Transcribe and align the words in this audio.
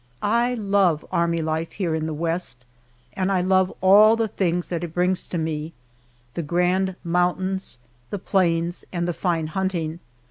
I 0.23 0.55
love 0.55 1.05
army 1.11 1.43
life 1.43 1.73
here 1.73 1.93
in 1.93 2.07
the 2.07 2.13
West, 2.15 2.65
and 3.13 3.31
I 3.31 3.41
love 3.41 3.71
all 3.81 4.15
the 4.15 4.27
things 4.29 4.69
that 4.69 4.83
it 4.83 4.95
brings 4.95 5.27
to 5.27 5.37
me 5.37 5.73
the 6.33 6.41
grand 6.41 6.95
mountains, 7.03 7.77
the 8.09 8.17
plains, 8.17 8.83
and 8.91 9.07
the 9.07 9.13
fine 9.13 9.45
hunting. 9.45 9.99